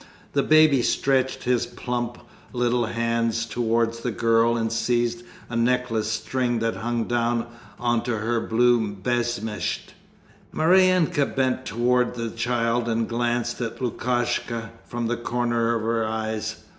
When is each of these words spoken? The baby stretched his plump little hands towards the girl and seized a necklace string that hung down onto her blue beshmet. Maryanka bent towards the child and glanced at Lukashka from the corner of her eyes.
The 0.33 0.41
baby 0.41 0.81
stretched 0.81 1.43
his 1.43 1.67
plump 1.67 2.17
little 2.53 2.87
hands 2.87 3.45
towards 3.45 3.99
the 3.99 4.09
girl 4.09 4.57
and 4.57 4.71
seized 4.73 5.21
a 5.47 5.55
necklace 5.55 6.11
string 6.11 6.57
that 6.57 6.77
hung 6.77 7.03
down 7.03 7.45
onto 7.79 8.15
her 8.15 8.41
blue 8.41 8.95
beshmet. 8.95 9.93
Maryanka 10.51 11.27
bent 11.27 11.67
towards 11.67 12.17
the 12.17 12.31
child 12.31 12.89
and 12.89 13.07
glanced 13.07 13.61
at 13.61 13.79
Lukashka 13.79 14.71
from 14.85 15.05
the 15.05 15.17
corner 15.17 15.75
of 15.75 15.83
her 15.83 16.03
eyes. 16.03 16.55